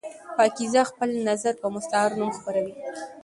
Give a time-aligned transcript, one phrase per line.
[0.35, 2.73] پاکیزه خپل نظر په مستعار نوم خپروي.